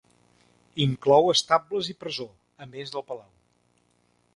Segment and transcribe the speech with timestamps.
[0.85, 2.29] Inclou estables i presó
[2.67, 3.33] a més del palau.